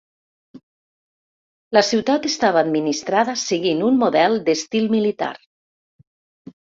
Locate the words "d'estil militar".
4.49-5.33